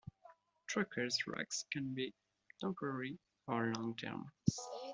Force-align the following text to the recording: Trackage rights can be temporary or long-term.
Trackage 0.67 1.27
rights 1.27 1.65
can 1.71 1.93
be 1.93 2.11
temporary 2.59 3.19
or 3.45 3.71
long-term. 3.75 4.31